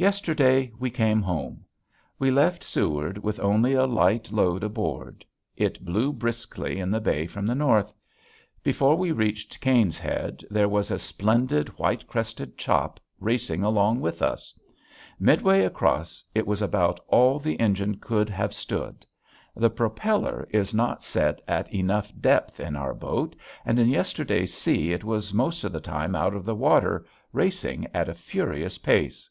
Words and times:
Yesterday 0.00 0.70
we 0.78 0.90
came 0.92 1.20
home! 1.20 1.64
We 2.20 2.30
left 2.30 2.62
Seward 2.62 3.18
with 3.18 3.40
only 3.40 3.72
a 3.72 3.84
light 3.84 4.30
load 4.30 4.62
aboard. 4.62 5.24
It 5.56 5.84
blew 5.84 6.12
briskly 6.12 6.78
in 6.78 6.92
the 6.92 7.00
bay 7.00 7.26
from 7.26 7.46
the 7.46 7.56
north. 7.56 7.92
Before 8.62 8.94
we 8.94 9.10
reached 9.10 9.60
Caine's 9.60 9.98
Head 9.98 10.44
there 10.52 10.68
was 10.68 10.92
a 10.92 11.00
splendid, 11.00 11.68
white 11.80 12.06
crested 12.06 12.56
chop 12.56 13.00
racing 13.18 13.64
along 13.64 13.98
with 14.00 14.22
us. 14.22 14.56
Midway 15.18 15.62
across 15.64 16.22
it 16.32 16.46
was 16.46 16.62
about 16.62 17.00
all 17.08 17.40
the 17.40 17.58
engine 17.58 17.96
could 17.96 18.28
have 18.30 18.54
stood. 18.54 19.04
The 19.56 19.68
propeller 19.68 20.46
is 20.52 20.72
not 20.72 21.02
set 21.02 21.40
at 21.48 21.74
enough 21.74 22.12
depth 22.20 22.60
in 22.60 22.76
our 22.76 22.94
boat 22.94 23.34
and 23.64 23.80
in 23.80 23.88
yesterday's 23.88 24.54
sea 24.54 24.92
it 24.92 25.02
was 25.02 25.34
most 25.34 25.64
of 25.64 25.72
the 25.72 25.80
time 25.80 26.14
out 26.14 26.34
of 26.34 26.46
water, 26.46 27.04
racing 27.32 27.88
at 27.92 28.08
a 28.08 28.14
furious 28.14 28.78
pace. 28.78 29.28